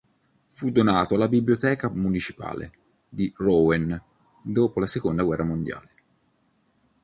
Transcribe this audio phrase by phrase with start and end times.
[0.47, 2.71] Fu donato alla Biblioteca Municipale
[3.07, 4.01] di Rouen
[4.41, 5.89] dopo la Seconda Guerra Mondiale.